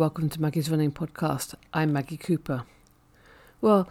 welcome 0.00 0.30
to 0.30 0.40
Maggie's 0.40 0.70
Running 0.70 0.90
Podcast. 0.90 1.54
I'm 1.74 1.92
Maggie 1.92 2.16
Cooper. 2.16 2.64
Well, 3.60 3.86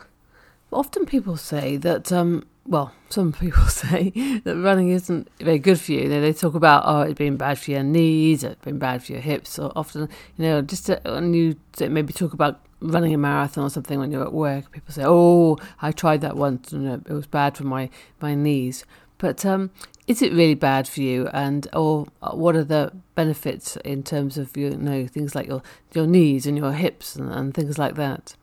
often 0.74 1.06
people 1.06 1.38
say 1.38 1.78
that, 1.78 2.12
um, 2.12 2.48
well, 2.66 2.94
some 3.10 3.32
people 3.40 3.68
say 3.68 4.10
that 4.44 4.56
running 4.56 4.90
isn't 4.90 5.30
very 5.40 5.60
good 5.60 5.80
for 5.80 5.92
you. 5.92 6.10
They, 6.10 6.20
they 6.20 6.34
talk 6.34 6.56
about, 6.56 6.82
oh, 6.88 7.02
it's 7.02 7.20
been 7.20 7.38
bad 7.38 7.60
for 7.60 7.70
your 7.70 7.84
knees, 7.84 8.44
it's 8.44 8.60
been 8.66 8.80
bad 8.80 9.04
for 9.04 9.12
your 9.12 9.22
hips, 9.22 9.60
or 9.60 9.72
often, 9.76 10.10
you 10.36 10.46
know, 10.46 10.64
just 10.64 10.88
to, 10.88 11.00
when 11.06 11.36
you 11.36 11.58
maybe 11.80 12.12
talk 12.12 12.34
about 12.34 12.60
running 12.82 13.14
a 13.14 13.18
marathon 13.20 13.66
or 13.66 13.70
something 13.70 14.00
when 14.00 14.12
you're 14.12 14.26
at 14.26 14.34
work, 14.34 14.72
people 14.72 14.92
say, 14.92 15.04
oh, 15.06 15.60
I 15.80 15.92
tried 15.92 16.22
that 16.22 16.36
once 16.36 16.74
and 16.74 17.06
it 17.08 17.14
was 17.14 17.28
bad 17.28 17.56
for 17.56 17.66
my, 17.66 17.88
my 18.20 18.34
knees. 18.34 18.84
But 19.20 19.46
um, 19.46 19.70
is 20.10 20.24
it 20.24 20.34
really 20.34 20.56
bad 20.56 20.88
for 20.88 21.02
you? 21.02 21.28
And 21.28 21.68
or 21.72 22.08
uh, 22.24 22.32
what 22.32 22.56
are 22.56 22.64
the 22.64 22.92
benefits 23.14 23.78
in 23.86 24.02
terms 24.02 24.40
of 24.40 24.58
you 24.58 24.72
know 24.72 25.06
things 25.06 25.36
like 25.36 25.48
your 25.48 25.62
your 25.94 26.08
knees 26.08 26.48
and 26.48 26.58
your 26.58 26.74
hips 26.74 27.16
and, 27.16 27.32
and 27.32 27.54
things 27.54 27.78
like 27.78 27.94
that? 27.96 28.36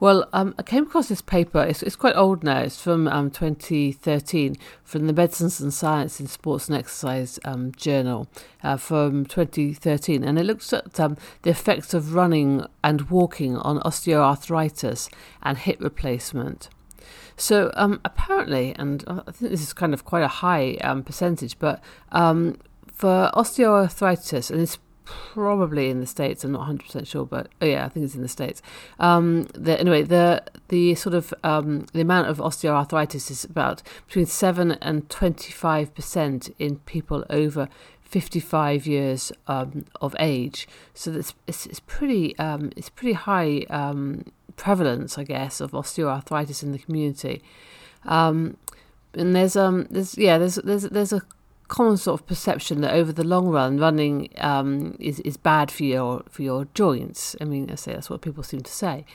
Well, 0.00 0.26
um, 0.32 0.54
I 0.58 0.62
came 0.62 0.84
across 0.84 1.10
this 1.10 1.20
paper. 1.20 1.62
It's, 1.62 1.82
it's 1.82 1.94
quite 1.94 2.16
old 2.16 2.42
now. 2.42 2.60
It's 2.60 2.82
from 2.82 3.06
um, 3.06 3.30
2013 3.30 4.56
from 4.82 5.06
the 5.06 5.12
Medicines 5.12 5.60
and 5.60 5.74
Science 5.74 6.20
in 6.20 6.26
Sports 6.26 6.68
and 6.68 6.78
Exercise 6.78 7.38
um, 7.44 7.72
Journal 7.72 8.26
uh, 8.62 8.78
from 8.78 9.26
2013, 9.26 10.24
and 10.24 10.38
it 10.38 10.44
looks 10.44 10.72
at 10.72 10.98
um, 10.98 11.18
the 11.42 11.50
effects 11.50 11.92
of 11.92 12.14
running 12.14 12.64
and 12.82 13.10
walking 13.10 13.58
on 13.58 13.78
osteoarthritis 13.80 15.10
and 15.42 15.58
hip 15.58 15.76
replacement. 15.82 16.70
So 17.36 17.70
um, 17.74 18.00
apparently, 18.04 18.74
and 18.78 19.04
I 19.06 19.32
think 19.32 19.50
this 19.50 19.62
is 19.62 19.72
kind 19.72 19.94
of 19.94 20.04
quite 20.04 20.22
a 20.22 20.28
high 20.28 20.74
um, 20.82 21.02
percentage, 21.02 21.58
but 21.58 21.82
um, 22.12 22.58
for 22.92 23.30
osteoarthritis, 23.34 24.50
and 24.50 24.60
it's 24.60 24.78
probably 25.04 25.90
in 25.90 26.00
the 26.00 26.06
states. 26.06 26.44
I'm 26.44 26.52
not 26.52 26.60
100 26.60 26.84
percent 26.84 27.06
sure, 27.08 27.26
but 27.26 27.48
oh 27.60 27.66
yeah, 27.66 27.84
I 27.84 27.88
think 27.88 28.04
it's 28.04 28.14
in 28.14 28.22
the 28.22 28.28
states. 28.28 28.62
Um, 28.98 29.44
the, 29.54 29.78
anyway, 29.78 30.02
the 30.02 30.42
the 30.68 30.94
sort 30.94 31.14
of 31.14 31.34
um, 31.42 31.86
the 31.92 32.00
amount 32.00 32.28
of 32.28 32.38
osteoarthritis 32.38 33.30
is 33.30 33.44
about 33.44 33.82
between 34.06 34.26
seven 34.26 34.72
and 34.72 35.08
25 35.10 35.94
percent 35.94 36.54
in 36.58 36.76
people 36.80 37.24
over 37.28 37.68
55 38.02 38.86
years 38.86 39.32
um, 39.46 39.84
of 40.00 40.14
age. 40.18 40.68
So 40.94 41.10
that's 41.10 41.34
it's, 41.46 41.66
it's 41.66 41.80
pretty 41.80 42.38
um, 42.38 42.70
it's 42.76 42.90
pretty 42.90 43.14
high 43.14 43.66
um, 43.70 44.26
prevalence, 44.56 45.18
I 45.18 45.24
guess, 45.24 45.60
of 45.60 45.72
osteoarthritis 45.72 46.62
in 46.62 46.72
the 46.72 46.78
community. 46.78 47.42
Um, 48.04 48.56
and 49.14 49.34
there's 49.34 49.56
um 49.56 49.86
there's 49.90 50.16
yeah 50.16 50.38
there's 50.38 50.54
there's 50.56 50.84
there's 50.84 51.12
a 51.12 51.22
common 51.70 51.96
sort 51.96 52.20
of 52.20 52.26
perception 52.26 52.80
that 52.80 52.92
over 52.92 53.12
the 53.12 53.24
long 53.24 53.48
run 53.48 53.78
running 53.78 54.28
um, 54.38 54.96
is 54.98 55.20
is 55.20 55.36
bad 55.36 55.70
for 55.70 55.84
your 55.84 56.22
for 56.28 56.42
your 56.42 56.66
joints. 56.74 57.36
I 57.40 57.44
mean, 57.44 57.70
I 57.70 57.76
say 57.76 57.92
that's 57.94 58.10
what 58.10 58.20
people 58.20 58.42
seem 58.42 58.62
to 58.62 58.72
say. 58.72 59.06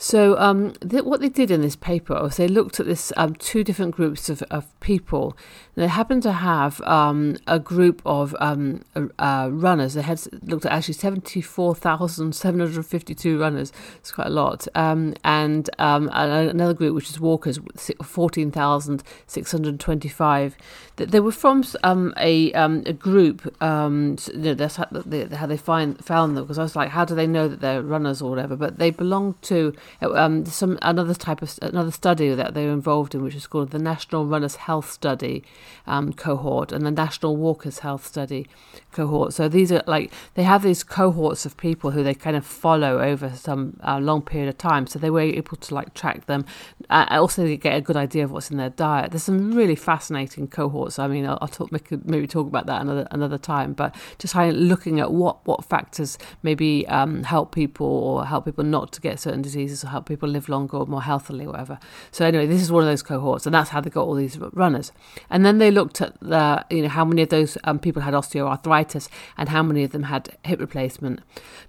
So, 0.00 0.38
um, 0.38 0.74
th- 0.74 1.02
what 1.02 1.20
they 1.20 1.28
did 1.28 1.50
in 1.50 1.60
this 1.60 1.74
paper 1.74 2.14
was 2.22 2.36
they 2.36 2.46
looked 2.46 2.78
at 2.78 2.86
this 2.86 3.12
um, 3.16 3.34
two 3.34 3.64
different 3.64 3.96
groups 3.96 4.30
of, 4.30 4.42
of 4.42 4.78
people. 4.78 5.36
And 5.74 5.82
they 5.82 5.88
happened 5.88 6.22
to 6.22 6.30
have 6.32 6.80
um, 6.82 7.36
a 7.48 7.58
group 7.58 8.00
of 8.06 8.34
um, 8.38 8.84
uh, 9.18 9.48
runners. 9.50 9.94
They 9.94 10.02
had 10.02 10.20
looked 10.44 10.64
at 10.64 10.70
actually 10.70 10.94
seventy 10.94 11.40
four 11.40 11.74
thousand 11.74 12.36
seven 12.36 12.60
hundred 12.60 12.86
fifty 12.86 13.12
two 13.12 13.40
runners. 13.40 13.72
It's 13.96 14.12
quite 14.12 14.28
a 14.28 14.30
lot. 14.30 14.68
Um, 14.76 15.14
and 15.24 15.68
um, 15.80 16.08
another 16.12 16.74
group, 16.74 16.94
which 16.94 17.10
is 17.10 17.18
walkers, 17.18 17.58
fourteen 18.00 18.52
thousand 18.52 19.02
six 19.26 19.50
hundred 19.50 19.80
twenty 19.80 20.08
five. 20.08 20.56
They 20.94 21.20
were 21.20 21.32
from 21.32 21.64
a 21.84 22.52
a 22.52 22.92
group. 22.92 23.44
You 23.60 23.60
know, 23.60 24.54
that's 24.54 24.76
how 24.76 24.86
they, 24.90 25.26
how 25.26 25.46
they 25.46 25.56
find 25.56 26.04
found 26.04 26.36
them. 26.36 26.44
Because 26.44 26.58
I 26.58 26.62
was 26.62 26.76
like, 26.76 26.90
how 26.90 27.04
do 27.04 27.16
they 27.16 27.26
know 27.26 27.48
that 27.48 27.60
they're 27.60 27.82
runners 27.82 28.22
or 28.22 28.30
whatever? 28.30 28.54
But 28.54 28.78
they 28.78 28.90
belong 28.90 29.34
to 29.42 29.74
um, 30.00 30.44
some 30.46 30.78
another 30.82 31.14
type 31.14 31.42
of 31.42 31.58
another 31.62 31.90
study 31.90 32.34
that 32.34 32.54
they 32.54 32.66
were 32.66 32.72
involved 32.72 33.14
in, 33.14 33.22
which 33.22 33.34
is 33.34 33.46
called 33.46 33.70
the 33.70 33.78
National 33.78 34.26
Runners 34.26 34.56
Health 34.56 34.90
Study 34.90 35.44
um, 35.86 36.12
cohort 36.12 36.72
and 36.72 36.84
the 36.84 36.90
National 36.90 37.36
Walkers 37.36 37.80
Health 37.80 38.06
Study 38.06 38.46
cohort. 38.92 39.32
So 39.32 39.48
these 39.48 39.70
are 39.72 39.82
like 39.86 40.12
they 40.34 40.42
have 40.42 40.62
these 40.62 40.82
cohorts 40.82 41.46
of 41.46 41.56
people 41.56 41.90
who 41.90 42.02
they 42.02 42.14
kind 42.14 42.36
of 42.36 42.46
follow 42.46 43.00
over 43.00 43.30
some 43.30 43.78
uh, 43.86 43.98
long 43.98 44.22
period 44.22 44.48
of 44.48 44.58
time. 44.58 44.86
So 44.86 44.98
they 44.98 45.10
were 45.10 45.20
able 45.20 45.56
to 45.56 45.74
like 45.74 45.94
track 45.94 46.26
them. 46.26 46.44
Uh, 46.90 47.06
also, 47.10 47.56
get 47.56 47.76
a 47.76 47.80
good 47.80 47.96
idea 47.96 48.24
of 48.24 48.30
what's 48.30 48.50
in 48.50 48.56
their 48.56 48.70
diet. 48.70 49.10
There's 49.10 49.22
some 49.24 49.52
really 49.52 49.74
fascinating 49.76 50.48
cohorts. 50.48 50.98
I 50.98 51.08
mean, 51.08 51.26
I'll, 51.26 51.38
I'll 51.40 51.48
talk 51.48 51.70
maybe 52.04 52.26
talk 52.26 52.46
about 52.46 52.66
that 52.66 52.80
another 52.80 53.06
another 53.10 53.38
time. 53.38 53.72
But 53.72 53.94
just 54.18 54.34
looking 54.34 55.00
at 55.00 55.12
what 55.12 55.46
what 55.46 55.64
factors 55.64 56.18
maybe 56.42 56.86
um, 56.88 57.24
help 57.24 57.54
people 57.54 57.86
or 57.86 58.26
help 58.26 58.44
people 58.44 58.64
not 58.64 58.92
to 58.92 59.00
get 59.00 59.20
certain 59.20 59.42
diseases 59.42 59.77
or 59.84 59.88
help 59.88 60.06
people 60.06 60.28
live 60.28 60.48
longer 60.48 60.76
or 60.76 60.86
more 60.86 61.02
healthily 61.02 61.44
or 61.44 61.52
whatever. 61.52 61.78
So 62.10 62.24
anyway, 62.24 62.46
this 62.46 62.62
is 62.62 62.72
one 62.72 62.82
of 62.82 62.88
those 62.88 63.02
cohorts, 63.02 63.46
and 63.46 63.54
that's 63.54 63.70
how 63.70 63.80
they 63.80 63.90
got 63.90 64.04
all 64.04 64.14
these 64.14 64.38
runners. 64.38 64.92
And 65.30 65.44
then 65.44 65.58
they 65.58 65.70
looked 65.70 66.00
at 66.00 66.18
the 66.20 66.64
you 66.70 66.82
know 66.82 66.88
how 66.88 67.04
many 67.04 67.22
of 67.22 67.28
those 67.28 67.58
um, 67.64 67.78
people 67.78 68.02
had 68.02 68.14
osteoarthritis 68.14 69.08
and 69.36 69.48
how 69.48 69.62
many 69.62 69.84
of 69.84 69.92
them 69.92 70.04
had 70.04 70.36
hip 70.44 70.60
replacement. 70.60 71.20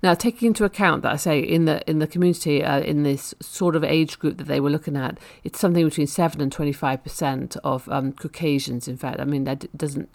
Now, 0.02 0.14
taking 0.14 0.48
into 0.48 0.66
account 0.66 1.04
that 1.04 1.14
I 1.14 1.18
say 1.18 1.40
in 1.40 1.66
the 1.66 1.88
in 1.90 2.00
the 2.00 2.08
community 2.08 2.64
uh, 2.64 2.80
in 2.80 3.04
this 3.04 3.34
sort 3.42 3.76
of 3.76 3.84
age 3.84 4.20
group 4.20 4.38
that 4.38 4.48
they 4.48 4.60
were 4.60 4.70
looking 4.70 4.96
at, 4.96 5.18
it's 5.44 5.60
something 5.60 5.86
between 5.86 6.08
seven 6.08 6.42
and 6.42 6.52
twenty 6.52 6.74
five 6.74 7.04
percent 7.04 7.58
of 7.64 7.88
um, 7.90 8.14
Caucasians. 8.14 8.88
In 8.88 8.98
fact, 8.98 9.20
I 9.20 9.26
mean 9.26 9.44
that 9.44 9.76
doesn't 9.78 10.10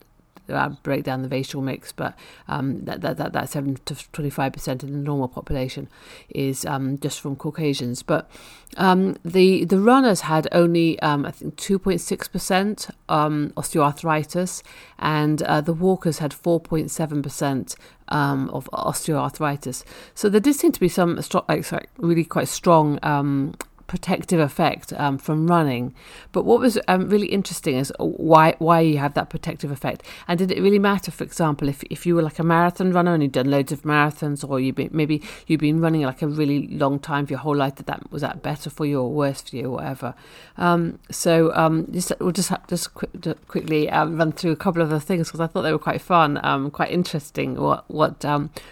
uh, 0.49 0.71
break 0.83 1.05
down 1.05 1.23
the 1.23 1.29
racial 1.29 1.63
mix, 1.63 1.93
but 1.93 2.15
um, 2.49 2.85
that, 2.85 3.01
that, 3.01 3.17
that, 3.17 3.33
that 3.33 3.49
7 3.49 3.79
to 3.85 3.95
25% 3.95 4.83
of 4.83 4.91
the 4.91 4.97
normal 4.97 5.29
population 5.29 5.89
is 6.29 6.65
um, 6.67 6.99
just 6.99 7.21
from 7.21 7.37
Caucasians. 7.37 8.03
But 8.03 8.31
um, 8.77 9.17
the, 9.25 9.65
the 9.65 9.81
runners 9.81 10.23
had 10.23 10.49
only, 10.53 10.99
um, 11.01 11.25
I 11.25 11.31
think, 11.31 11.57
2.6% 11.57 12.91
um, 13.09 13.53
osteoarthritis, 13.57 14.63
and 14.99 15.43
uh, 15.43 15.61
the 15.61 15.73
walkers 15.73 16.19
had 16.19 16.33
4.7% 16.33 17.77
um, 18.09 18.51
of 18.51 18.69
osteoarthritis. 18.73 19.85
So 20.15 20.29
there 20.29 20.41
did 20.41 20.55
seem 20.55 20.73
to 20.73 20.81
be 20.81 20.89
some 20.89 21.21
like, 21.49 21.67
really 21.99 22.25
quite 22.25 22.49
strong 22.49 22.99
um, 23.03 23.55
protective 23.87 24.41
effect 24.41 24.93
um, 24.95 25.19
from 25.19 25.47
running. 25.47 25.95
But 26.33 26.45
what 26.45 26.61
was 26.61 26.79
um, 26.89 27.09
really 27.09 27.29
interesting 27.29 27.77
is 27.77 27.93
why 27.99 28.55
why 28.59 28.81
you 28.81 28.99
have 28.99 29.15
that 29.15 29.31
protective 29.31 29.71
effect, 29.71 30.03
and 30.29 30.39
did 30.39 30.51
it 30.51 30.61
really 30.61 30.79
matter? 30.79 31.11
For 31.11 31.25
example, 31.25 31.69
if 31.69 31.83
if 31.85 32.07
you 32.07 32.15
were 32.15 32.23
like 32.23 32.39
a 32.39 32.45
marathon 32.45 32.93
runner 32.93 33.15
and 33.15 33.23
you'd 33.23 33.33
done 33.33 33.51
loads 33.51 33.73
of 33.73 33.83
marathons, 33.83 34.49
or 34.49 34.61
you 34.61 34.73
maybe 34.93 35.23
you've 35.47 35.61
been 35.61 35.81
running 35.81 36.03
like 36.03 36.23
a 36.23 36.29
really 36.29 36.69
long 36.69 36.99
time 36.99 37.27
for 37.27 37.33
your 37.33 37.41
whole 37.41 37.57
life, 37.57 37.77
that 37.77 37.87
that 37.87 38.11
was 38.11 38.23
that 38.23 38.43
better 38.43 38.71
for 38.71 38.87
you 38.87 39.01
or 39.01 39.11
worse 39.11 39.43
for 39.43 39.57
you 39.57 39.67
or 39.67 39.71
whatever. 39.71 40.15
Um, 40.57 40.99
so 41.11 41.55
um, 41.55 41.87
just 41.93 42.13
we'll 42.21 42.33
just 42.33 42.53
just 42.69 42.95
quick, 42.95 43.11
quickly 43.49 43.91
um, 43.91 44.17
run 44.17 44.33
through 44.33 44.53
a 44.53 44.57
couple 44.57 44.83
of 44.83 44.91
the 44.91 45.01
things 45.01 45.29
because 45.29 45.41
I 45.41 45.47
thought 45.47 45.63
they 45.63 45.73
were 45.73 45.79
quite 45.79 46.01
fun, 46.01 46.41
um, 46.45 46.71
quite 46.71 46.91
interesting. 46.91 47.57
What 47.57 47.85
what 47.91 48.25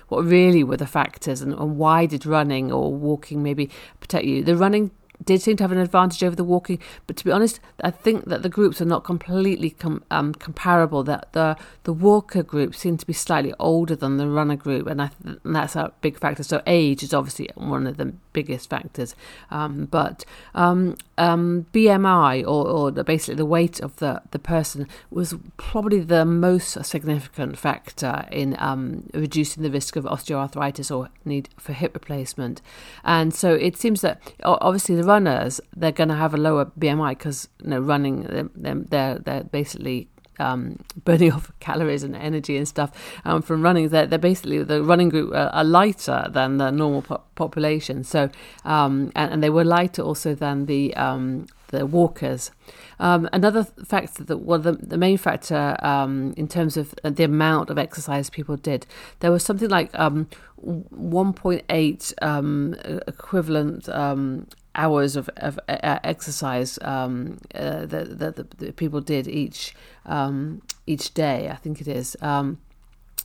what 0.08 0.24
really 0.24 0.64
were 0.64 0.76
the 0.76 0.86
factors 0.86 1.40
and, 1.40 1.52
and 1.54 1.76
why 1.76 2.06
did 2.06 2.26
running 2.26 2.72
or 2.72 2.92
walking 2.92 3.42
maybe 3.42 3.70
protect 4.00 4.24
you? 4.24 4.42
The 4.42 4.56
running 4.56 4.90
did 5.24 5.42
seem 5.42 5.56
to 5.56 5.64
have 5.64 5.72
an 5.72 5.78
advantage 5.78 6.22
over 6.22 6.36
the 6.36 6.44
walking, 6.44 6.78
but 7.06 7.16
to 7.16 7.24
be 7.24 7.30
honest, 7.30 7.60
I 7.82 7.90
think 7.90 8.26
that 8.26 8.42
the 8.42 8.48
groups 8.48 8.80
are 8.80 8.86
not 8.86 9.04
completely 9.04 9.70
com- 9.70 10.04
um, 10.10 10.34
comparable. 10.34 11.02
That 11.02 11.32
the 11.32 11.56
the 11.84 11.92
walker 11.92 12.42
group 12.42 12.74
seemed 12.74 13.00
to 13.00 13.06
be 13.06 13.12
slightly 13.12 13.54
older 13.58 13.96
than 13.96 14.16
the 14.16 14.28
runner 14.28 14.56
group, 14.56 14.86
and, 14.86 15.00
th- 15.00 15.38
and 15.44 15.56
that's 15.56 15.76
a 15.76 15.92
big 16.00 16.18
factor. 16.18 16.42
So 16.42 16.62
age 16.66 17.02
is 17.02 17.14
obviously 17.14 17.50
one 17.54 17.86
of 17.86 17.96
the 17.96 18.12
biggest 18.32 18.70
factors, 18.70 19.14
um, 19.50 19.86
but 19.86 20.24
um, 20.54 20.96
um 21.18 21.66
BMI 21.72 22.42
or, 22.42 22.66
or 22.66 22.90
basically 22.90 23.34
the 23.34 23.46
weight 23.46 23.80
of 23.80 23.96
the 23.96 24.22
the 24.30 24.38
person 24.38 24.88
was 25.10 25.34
probably 25.56 26.00
the 26.00 26.24
most 26.24 26.82
significant 26.84 27.58
factor 27.58 28.26
in 28.30 28.56
um, 28.58 29.08
reducing 29.14 29.62
the 29.62 29.70
risk 29.70 29.96
of 29.96 30.04
osteoarthritis 30.04 30.94
or 30.94 31.10
need 31.24 31.48
for 31.58 31.72
hip 31.72 31.94
replacement, 31.94 32.62
and 33.04 33.34
so 33.34 33.54
it 33.54 33.76
seems 33.76 34.00
that 34.00 34.20
obviously 34.44 34.94
the 34.94 35.02
runners, 35.12 35.60
they're 35.76 35.98
going 36.00 36.08
to 36.08 36.14
have 36.24 36.34
a 36.34 36.36
lower 36.36 36.66
BMI 36.78 37.10
because 37.10 37.48
you 37.62 37.70
know 37.70 37.80
running 37.80 38.48
they're 38.54 39.18
they're, 39.18 39.44
basically 39.44 40.08
um, 40.38 40.78
burning 41.04 41.32
off 41.32 41.52
calories 41.60 42.02
and 42.02 42.16
energy 42.16 42.56
and 42.56 42.66
stuff 42.66 42.90
um, 43.24 43.42
from 43.42 43.62
running. 43.62 43.88
They're, 43.88 44.06
they're 44.06 44.18
basically 44.18 44.62
the 44.62 44.82
running 44.82 45.10
group 45.10 45.32
are, 45.32 45.50
are 45.58 45.64
lighter 45.64 46.26
than 46.30 46.58
the 46.58 46.70
normal 46.70 47.02
po- 47.02 47.22
population. 47.34 48.04
So 48.04 48.30
um, 48.64 49.12
and, 49.14 49.32
and, 49.32 49.42
they 49.42 49.50
were 49.50 49.64
lighter 49.64 50.02
also 50.02 50.34
than 50.34 50.66
the 50.66 50.94
um, 50.94 51.46
the 51.68 51.86
walkers. 51.86 52.50
Um, 52.98 53.28
another 53.32 53.64
factor 53.64 54.22
that 54.24 54.38
well, 54.38 54.60
the, 54.60 54.72
the 54.72 54.96
main 54.96 55.18
factor 55.18 55.76
um, 55.80 56.34
in 56.36 56.46
terms 56.46 56.76
of 56.76 56.94
the 57.02 57.24
amount 57.24 57.70
of 57.70 57.78
exercise 57.78 58.30
people 58.30 58.56
did, 58.56 58.86
there 59.20 59.32
was 59.32 59.44
something 59.44 59.68
like 59.68 59.90
um, 59.98 60.28
1.8 60.64 62.12
um, 62.22 62.76
equivalent 63.08 63.88
um, 63.88 64.46
hours 64.74 65.16
of, 65.16 65.28
of 65.36 65.58
uh, 65.68 65.98
exercise 66.04 66.78
um, 66.82 67.38
uh, 67.54 67.86
that, 67.86 68.18
that, 68.18 68.58
the 68.58 68.72
people 68.72 69.00
did 69.00 69.28
each 69.28 69.74
um, 70.06 70.62
each 70.86 71.14
day. 71.14 71.48
I 71.50 71.56
think 71.56 71.80
it 71.80 71.88
is. 71.88 72.16
Um, 72.20 72.58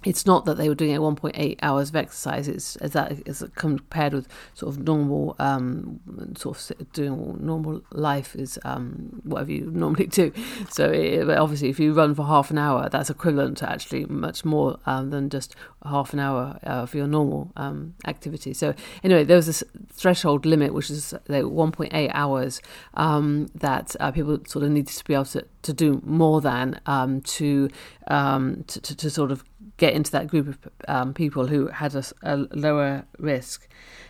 it's 0.05 0.25
not 0.25 0.45
that 0.45 0.57
they 0.57 0.69
were 0.69 0.75
doing 0.75 0.95
1.8 0.95 1.57
hours 1.61 1.89
of 1.89 1.95
exercise. 1.95 2.47
It's 2.47 2.75
as 2.77 2.91
that 2.91 3.27
is 3.27 3.43
compared 3.55 4.13
with 4.13 4.27
sort 4.53 4.75
of 4.75 4.83
normal, 4.83 5.35
um, 5.39 5.99
sort 6.37 6.71
of 6.71 6.91
doing 6.93 7.37
normal 7.39 7.81
life 7.91 8.35
is 8.35 8.59
um, 8.63 9.21
whatever 9.23 9.51
you 9.51 9.71
normally 9.71 10.07
do. 10.07 10.31
So 10.69 10.91
it, 10.91 11.27
obviously, 11.29 11.69
if 11.69 11.79
you 11.79 11.93
run 11.93 12.13
for 12.13 12.25
half 12.25 12.51
an 12.51 12.57
hour, 12.57 12.89
that's 12.89 13.09
equivalent 13.09 13.57
to 13.57 13.69
actually 13.69 14.05
much 14.05 14.45
more 14.45 14.77
um, 14.85 15.09
than 15.09 15.29
just 15.29 15.55
half 15.83 16.13
an 16.13 16.19
hour 16.19 16.59
uh, 16.63 16.85
for 16.85 16.97
your 16.97 17.07
normal 17.07 17.51
um, 17.55 17.95
activity. 18.05 18.53
So 18.53 18.75
anyway, 19.03 19.23
there 19.23 19.37
was 19.37 19.47
this 19.47 19.63
threshold 19.91 20.45
limit, 20.45 20.73
which 20.73 20.89
is 20.89 21.13
like 21.27 21.43
1.8 21.43 22.11
hours 22.13 22.61
um, 22.95 23.49
that 23.55 23.95
uh, 23.99 24.11
people 24.11 24.39
sort 24.45 24.65
of 24.65 24.71
needed 24.71 24.93
to 24.93 25.03
be 25.05 25.13
able 25.13 25.25
to, 25.25 25.45
to 25.63 25.73
do 25.73 26.01
more 26.05 26.41
than 26.41 26.79
um, 26.85 27.21
to, 27.21 27.69
to, 28.07 28.81
to 28.95 29.07
to 29.07 29.13
sort 29.13 29.31
of 29.31 29.43
get 29.77 29.93
into 29.93 30.11
that 30.11 30.27
group 30.27 30.47
of 30.47 30.57
um, 30.87 31.13
people 31.13 31.47
who 31.47 31.67
had 31.67 31.95
a, 31.95 32.03
a 32.23 32.37
lower 32.51 33.05
risk. 33.17 33.67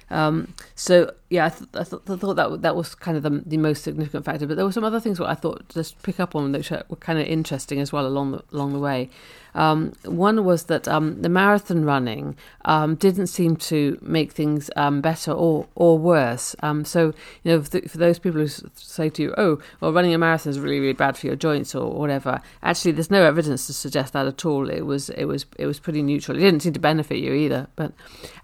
Um, 0.09 0.53
so 0.75 1.13
yeah, 1.29 1.47
I, 1.47 1.49
th- 1.49 1.69
I, 1.73 1.83
th- 1.83 2.01
I, 2.07 2.15
thought 2.15 2.35
that 2.35 2.61
that 2.61 2.75
was 2.75 2.95
kind 2.95 3.17
of 3.17 3.23
the, 3.23 3.43
the, 3.45 3.57
most 3.57 3.83
significant 3.83 4.23
factor. 4.23 4.47
But 4.47 4.55
there 4.55 4.65
were 4.65 4.71
some 4.71 4.85
other 4.85 5.01
things 5.01 5.17
that 5.17 5.27
I 5.27 5.35
thought 5.35 5.67
just 5.67 6.01
pick 6.01 6.19
up 6.19 6.35
on 6.35 6.51
which 6.53 6.71
were 6.71 6.83
kind 6.99 7.19
of 7.19 7.27
interesting 7.27 7.81
as 7.81 7.91
well 7.91 8.07
along 8.07 8.31
the 8.31 8.43
along 8.53 8.73
the 8.73 8.79
way. 8.79 9.09
Um, 9.57 9.93
one 10.05 10.45
was 10.45 10.65
that 10.65 10.87
um, 10.87 11.21
the 11.21 11.29
marathon 11.29 11.83
running 11.83 12.35
um, 12.65 12.93
didn't 12.95 13.27
seem 13.27 13.55
to 13.55 13.97
make 14.01 14.31
things 14.31 14.69
um, 14.75 15.01
better 15.01 15.31
or 15.31 15.67
or 15.75 15.97
worse. 15.97 16.55
Um, 16.61 16.85
so 16.85 17.07
you 17.43 17.51
know, 17.51 17.63
for, 17.63 17.81
for, 17.81 17.97
those 17.97 18.19
people 18.19 18.39
who 18.39 18.47
say 18.75 19.09
to 19.09 19.21
you, 19.21 19.33
"Oh, 19.37 19.59
well, 19.81 19.91
running 19.91 20.13
a 20.13 20.17
marathon 20.17 20.51
is 20.51 20.59
really 20.59 20.79
really 20.79 20.93
bad 20.93 21.17
for 21.17 21.25
your 21.25 21.35
joints 21.35 21.73
or 21.73 21.91
whatever," 21.91 22.39
actually, 22.61 22.91
there's 22.91 23.11
no 23.11 23.23
evidence 23.23 23.65
to 23.67 23.73
suggest 23.73 24.13
that 24.13 24.27
at 24.27 24.45
all. 24.45 24.69
It 24.69 24.85
was 24.85 25.09
it 25.09 25.25
was 25.25 25.45
it 25.57 25.65
was 25.65 25.79
pretty 25.79 26.03
neutral. 26.03 26.37
It 26.37 26.41
didn't 26.41 26.61
seem 26.61 26.73
to 26.73 26.79
benefit 26.79 27.17
you 27.17 27.33
either. 27.33 27.67
But 27.75 27.93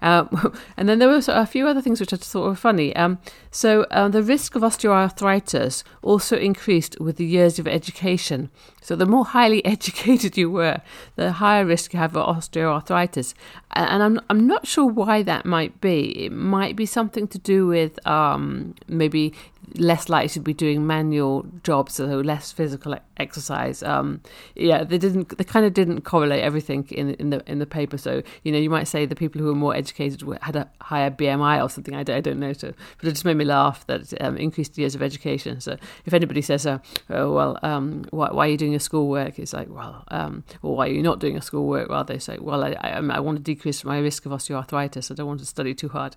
uh, 0.02 0.26
and 0.76 0.88
then 0.88 0.98
there 0.98 1.08
were 1.08 1.22
a 1.28 1.46
few 1.54 1.68
other 1.68 1.80
things 1.80 2.00
which 2.00 2.12
I 2.12 2.16
thought 2.16 2.48
were 2.48 2.56
funny. 2.56 2.96
Um, 2.96 3.20
so 3.52 3.84
uh, 3.92 4.08
the 4.08 4.24
risk 4.24 4.56
of 4.56 4.62
osteoarthritis 4.62 5.84
also 6.02 6.36
increased 6.36 6.98
with 6.98 7.16
the 7.16 7.24
years 7.24 7.60
of 7.60 7.68
education. 7.68 8.50
So 8.82 8.96
the 8.96 9.06
more 9.06 9.24
highly 9.24 9.64
educated 9.76 10.36
you 10.36 10.50
were, 10.50 10.80
the 11.14 11.30
higher 11.30 11.64
risk 11.64 11.92
you 11.92 12.00
have 12.00 12.16
of 12.16 12.26
osteoarthritis. 12.36 13.34
And 13.70 14.02
I'm 14.02 14.20
I'm 14.28 14.48
not 14.48 14.66
sure 14.66 14.84
why 14.84 15.22
that 15.22 15.46
might 15.46 15.80
be. 15.80 16.26
It 16.26 16.32
might 16.32 16.74
be 16.74 16.86
something 16.86 17.28
to 17.28 17.38
do 17.38 17.68
with 17.68 18.04
um, 18.04 18.74
maybe 18.88 19.32
less 19.76 20.08
likely 20.08 20.28
to 20.30 20.40
be 20.40 20.54
doing 20.54 20.86
manual 20.86 21.46
jobs, 21.62 21.94
so 21.94 22.06
less 22.06 22.52
physical 22.52 22.96
exercise. 23.16 23.82
Um, 23.82 24.20
yeah, 24.54 24.84
they 24.84 24.98
didn't. 24.98 25.36
They 25.36 25.44
kind 25.44 25.66
of 25.66 25.74
didn't 25.74 26.02
correlate 26.02 26.42
everything 26.42 26.86
in 26.90 27.14
in 27.14 27.30
the 27.30 27.42
in 27.50 27.58
the 27.58 27.66
paper. 27.66 27.98
So 27.98 28.22
you 28.42 28.52
know, 28.52 28.58
you 28.58 28.70
might 28.70 28.84
say 28.84 29.06
the 29.06 29.16
people 29.16 29.40
who 29.40 29.48
were 29.48 29.54
more 29.54 29.74
educated 29.74 30.22
had 30.42 30.56
a 30.56 30.68
higher 30.80 31.10
BMI 31.10 31.62
or 31.62 31.68
something. 31.68 31.94
I 31.94 32.02
don't, 32.02 32.16
I 32.16 32.20
don't 32.20 32.38
know. 32.38 32.52
So, 32.52 32.72
but 32.98 33.08
it 33.08 33.12
just 33.12 33.24
made 33.24 33.36
me 33.36 33.44
laugh 33.44 33.86
that 33.86 34.12
um, 34.22 34.36
increased 34.36 34.78
years 34.78 34.94
of 34.94 35.02
education. 35.02 35.60
So 35.60 35.76
if 36.04 36.14
anybody 36.14 36.42
says, 36.42 36.66
uh, 36.66 36.78
"Oh 37.10 37.32
well, 37.32 37.58
um, 37.62 38.04
why, 38.10 38.30
why, 38.30 38.46
are 38.46 38.50
you 38.50 38.58
doing 38.58 38.72
your 38.72 38.80
schoolwork?" 38.80 39.38
It's 39.38 39.52
like, 39.52 39.68
well, 39.68 40.04
um, 40.08 40.44
or 40.62 40.76
why 40.76 40.86
are 40.86 40.92
you 40.92 41.02
not 41.02 41.18
doing 41.18 41.34
your 41.34 41.42
schoolwork? 41.42 41.88
Rather, 41.88 42.14
they 42.14 42.18
say, 42.18 42.38
"Well, 42.40 42.64
I, 42.64 42.76
I, 42.80 42.90
I 42.98 43.20
want 43.20 43.38
to 43.38 43.42
decrease 43.42 43.84
my 43.84 43.98
risk 43.98 44.26
of 44.26 44.32
osteoarthritis. 44.32 45.10
I 45.10 45.14
don't 45.14 45.26
want 45.26 45.40
to 45.40 45.46
study 45.46 45.74
too 45.74 45.88
hard." 45.88 46.16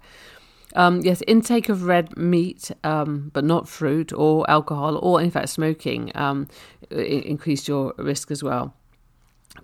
Um, 0.77 1.01
yes, 1.01 1.23
intake 1.25 1.69
of 1.69 1.85
red 1.85 2.15
meat, 2.15 2.69
um, 2.83 3.31
but 3.33 3.43
not 3.43 3.67
fruit 3.67 4.13
or 4.13 4.47
alcohol, 4.47 4.97
or 4.97 5.19
in 5.19 5.31
fact 5.31 5.49
smoking, 5.49 6.11
um, 6.13 6.47
increased 6.91 7.67
your 7.67 7.95
risk 7.97 8.29
as 8.29 8.43
well. 8.43 8.75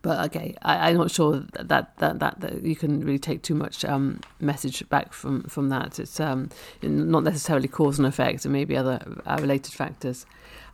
But 0.01 0.25
okay, 0.25 0.55
I, 0.63 0.89
am 0.89 0.97
not 0.97 1.11
sure 1.11 1.45
that 1.53 1.67
that, 1.69 2.19
that 2.19 2.39
that, 2.39 2.63
you 2.63 2.75
can 2.75 3.01
really 3.01 3.19
take 3.19 3.43
too 3.43 3.53
much 3.53 3.85
um, 3.85 4.21
message 4.39 4.89
back 4.89 5.13
from 5.13 5.43
from 5.43 5.69
that. 5.69 5.99
It's 5.99 6.19
um, 6.19 6.49
not 6.81 7.23
necessarily 7.23 7.67
cause 7.67 7.99
and 7.99 8.07
effect, 8.07 8.43
and 8.45 8.51
maybe 8.51 8.75
other 8.75 8.99
uh, 9.27 9.37
related 9.39 9.71
factors. 9.71 10.25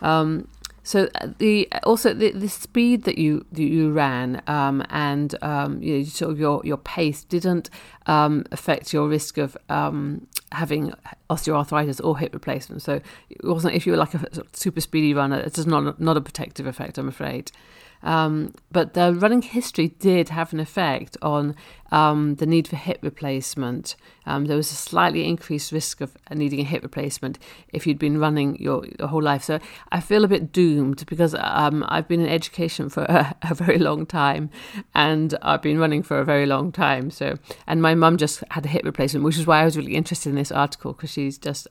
Um, 0.02 0.48
so 0.90 1.08
uh, 1.22 1.28
the 1.38 1.72
also 1.84 2.16
the, 2.16 2.32
the 2.32 2.50
speed 2.50 3.04
that 3.04 3.20
you 3.20 3.46
that 3.52 3.62
you 3.62 3.92
ran 3.92 4.42
um, 4.48 4.84
and 4.90 5.36
um, 5.44 5.84
you 5.84 6.00
know, 6.00 6.04
sort 6.04 6.32
of 6.32 6.40
your 6.40 6.62
your 6.64 6.78
pace 6.78 7.24
didn't 7.24 7.70
um, 8.08 8.44
affect 8.52 8.92
your 8.92 9.08
risk 9.08 9.38
of 9.38 9.56
um, 9.70 10.26
having 10.52 10.92
osteoarthritis 11.30 12.04
or 12.04 12.18
hip 12.18 12.34
replacement. 12.34 12.82
So 12.82 13.02
it 13.30 13.44
wasn't 13.44 13.76
if 13.76 13.86
you 13.86 13.92
were 13.92 14.00
like 14.00 14.16
a 14.16 14.26
super 14.54 14.82
speedy 14.82 15.14
runner. 15.14 15.40
It's 15.42 15.58
just 15.58 15.68
not 15.68 16.02
not 16.02 16.18
a 16.18 16.22
protective 16.22 16.66
effect, 16.66 16.98
I'm 16.98 17.08
afraid. 17.08 17.52
Um, 18.01 18.54
but 18.72 18.94
the 18.94 19.13
running 19.13 19.42
history 19.42 19.90
did 20.00 20.30
have 20.30 20.54
an 20.54 20.60
effect 20.60 21.18
on 21.22 21.56
um, 21.92 22.36
the 22.36 22.46
need 22.46 22.68
for 22.68 22.75
hip 22.75 23.00
replacement. 23.01 23.96
Um, 24.25 24.46
there 24.46 24.57
was 24.57 24.72
a 24.72 24.75
slightly 24.75 25.28
increased 25.28 25.72
risk 25.72 26.01
of 26.01 26.16
needing 26.31 26.60
a 26.60 26.63
hip 26.63 26.84
replacement 26.84 27.40
if 27.69 27.88
you'd 27.88 28.00
been 28.00 28.19
running 28.19 28.57
your, 28.57 28.86
your 29.00 29.07
whole 29.07 29.24
life. 29.24 29.44
So 29.44 29.60
I 29.92 30.00
feel 30.00 30.24
a 30.24 30.28
bit 30.28 30.51
doomed 30.51 31.06
because 31.07 31.36
um, 31.36 31.84
I've 31.88 32.07
been 32.07 32.19
in 32.19 32.30
education 32.30 32.90
for 32.90 33.04
a, 33.04 33.36
a, 33.42 33.56
very 33.56 33.80
long 33.80 34.06
time 34.06 34.50
and 34.94 35.36
I've 35.42 35.62
been 35.62 35.80
running 35.80 36.04
for 36.04 36.19
a 36.19 36.25
very 36.25 36.45
long 36.45 36.72
time. 36.72 37.10
So 37.12 37.38
and 37.68 37.81
my 37.81 37.95
mum 37.95 38.18
just 38.18 38.44
had 38.52 38.66
a 38.66 38.69
hip 38.69 38.86
replacement, 38.86 39.25
which 39.25 39.38
is 39.38 39.48
why 39.48 39.62
I 39.62 39.66
was 39.66 39.75
really 39.75 39.95
interested 39.95 40.30
in 40.30 40.36
this 40.36 40.52
article 40.52 40.94
because 40.94 41.12
she's 41.12 41.38
just 41.38 41.68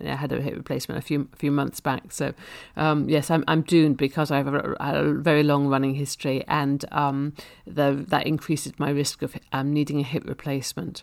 um, 0.00 0.06
had 0.16 0.32
a 0.32 0.40
hip 0.40 0.54
replacement 0.54 0.98
a 0.98 1.02
few 1.02 1.28
a 1.32 1.36
few 1.36 1.50
months 1.50 1.80
back. 1.80 2.12
So 2.12 2.34
um, 2.76 3.08
yes, 3.08 3.30
I'm 3.30 3.44
I'm 3.48 3.62
doomed 3.62 3.96
because 3.96 4.30
I've 4.30 4.46
had 4.46 4.54
a 4.80 5.12
very 5.14 5.42
long 5.42 5.68
running 5.68 5.94
history 5.94 6.44
and 6.48 6.84
um, 6.92 7.34
the, 7.66 8.04
that 8.08 8.26
increases 8.26 8.78
my 8.78 8.90
risk 8.90 9.22
of 9.22 9.36
um, 9.52 9.72
needing 9.72 10.00
a 10.00 10.04
hip 10.04 10.24
replacement. 10.26 11.02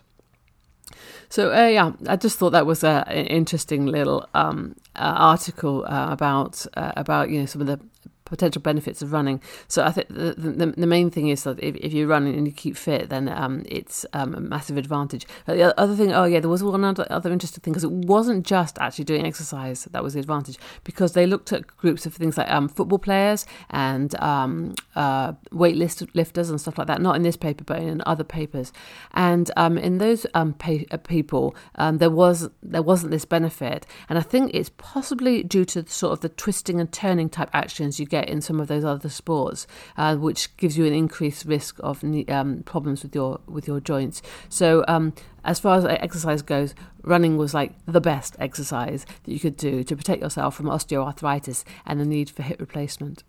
So 1.29 1.53
uh, 1.53 1.67
yeah, 1.67 1.91
I 2.07 2.15
just 2.15 2.37
thought 2.37 2.51
that 2.51 2.65
was 2.65 2.83
a, 2.83 3.03
an 3.07 3.25
interesting 3.27 3.85
little 3.87 4.27
um, 4.33 4.75
uh, 4.95 5.15
article 5.17 5.85
uh, 5.87 6.07
about 6.11 6.65
uh, 6.75 6.93
about 6.95 7.29
you 7.29 7.39
know 7.39 7.45
some 7.45 7.61
of 7.61 7.67
the 7.67 7.79
potential 8.25 8.61
benefits 8.61 9.01
of 9.01 9.13
running. 9.13 9.39
So 9.67 9.83
I 9.83 9.91
think 9.91 10.09
the, 10.09 10.33
the, 10.37 10.73
the, 10.75 10.87
main 10.87 11.09
thing 11.09 11.27
is 11.29 11.43
that 11.43 11.61
if, 11.63 11.75
if 11.75 11.93
you 11.93 12.07
run 12.07 12.25
and 12.25 12.47
you 12.47 12.53
keep 12.53 12.75
fit, 12.75 13.09
then 13.09 13.29
um, 13.29 13.63
it's 13.67 14.05
um, 14.13 14.33
a 14.33 14.39
massive 14.39 14.77
advantage. 14.77 15.27
But 15.45 15.57
the 15.57 15.79
other 15.79 15.95
thing, 15.95 16.11
oh 16.11 16.25
yeah, 16.25 16.39
there 16.39 16.49
was 16.49 16.63
one 16.63 16.83
other, 16.83 17.05
other 17.09 17.31
interesting 17.31 17.61
thing 17.61 17.73
because 17.73 17.83
it 17.83 17.91
wasn't 17.91 18.45
just 18.45 18.77
actually 18.79 19.05
doing 19.05 19.25
exercise 19.25 19.85
that 19.85 20.03
was 20.03 20.15
the 20.15 20.19
advantage 20.19 20.57
because 20.83 21.13
they 21.13 21.25
looked 21.25 21.53
at 21.53 21.67
groups 21.67 22.05
of 22.05 22.13
things 22.13 22.37
like 22.37 22.49
um, 22.49 22.67
football 22.67 22.99
players 22.99 23.45
and 23.69 24.15
um, 24.21 24.73
uh, 24.95 25.33
weight 25.51 25.75
lifters 25.75 26.49
and 26.49 26.59
stuff 26.59 26.77
like 26.77 26.87
that. 26.87 27.01
Not 27.01 27.15
in 27.15 27.21
this 27.21 27.37
paper, 27.37 27.63
but 27.63 27.79
in 27.79 28.01
other 28.05 28.23
papers. 28.23 28.73
And 29.13 29.51
um, 29.55 29.77
in 29.77 29.99
those 29.99 30.25
um, 30.33 30.55
uh, 30.91 30.97
people, 30.97 31.55
there 31.77 32.09
was 32.09 32.49
there 32.63 32.81
wasn't 32.81 33.11
this 33.11 33.25
benefit, 33.25 33.85
and 34.09 34.17
I 34.17 34.21
think 34.21 34.51
it's 34.53 34.71
possibly 34.77 35.43
due 35.43 35.65
to 35.65 35.87
sort 35.87 36.13
of 36.13 36.21
the 36.21 36.29
twisting 36.29 36.79
and 36.79 36.91
turning 36.91 37.29
type 37.29 37.49
actions 37.53 37.99
you 37.99 38.05
get 38.05 38.14
get 38.15 38.29
in 38.29 38.41
some 38.41 38.59
of 38.59 38.67
those 38.67 38.85
other 38.85 39.09
sports, 39.09 39.67
uh, 39.97 40.15
which 40.15 40.55
gives 40.57 40.77
you 40.77 40.85
an 40.85 40.93
increased 40.93 41.45
risk 41.45 41.79
of 41.79 42.03
um, 42.29 42.63
problems 42.63 43.03
with 43.03 43.13
your 43.15 43.39
with 43.47 43.67
your 43.67 43.79
joints. 43.79 44.21
So 44.49 44.83
um, 44.87 45.13
as 45.43 45.59
far 45.59 45.77
as 45.77 45.85
exercise 45.85 46.41
goes, 46.41 46.73
running 47.03 47.37
was 47.37 47.53
like 47.53 47.71
the 47.85 48.01
best 48.01 48.35
exercise 48.39 49.05
that 49.23 49.31
you 49.31 49.39
could 49.39 49.57
do 49.57 49.83
to 49.83 49.95
protect 49.95 50.21
yourself 50.21 50.55
from 50.55 50.67
osteoarthritis 50.67 51.63
and 51.85 51.99
the 51.99 52.05
need 52.05 52.29
for 52.29 52.43
hip 52.43 52.59
replacement. 52.59 53.23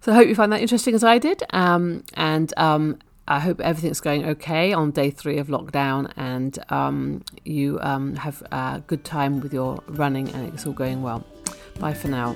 So 0.00 0.12
I 0.12 0.16
hope 0.16 0.28
you 0.28 0.34
find 0.34 0.52
that 0.52 0.60
interesting 0.60 0.94
as 0.94 1.02
I 1.02 1.18
did, 1.18 1.42
um, 1.50 2.04
and 2.14 2.52
um, 2.58 2.98
I 3.26 3.40
hope 3.40 3.60
everything's 3.60 4.00
going 4.00 4.24
okay 4.34 4.72
on 4.74 4.90
day 4.90 5.10
three 5.10 5.38
of 5.38 5.48
lockdown 5.48 6.12
and 6.16 6.58
um, 6.68 7.24
you 7.44 7.78
um, 7.80 8.16
have 8.16 8.42
a 8.52 8.82
good 8.86 9.02
time 9.02 9.40
with 9.40 9.54
your 9.54 9.82
running 9.88 10.28
and 10.28 10.52
it's 10.52 10.66
all 10.66 10.74
going 10.74 11.00
well. 11.02 11.24
Bye 11.80 11.94
for 11.94 12.08
now. 12.08 12.34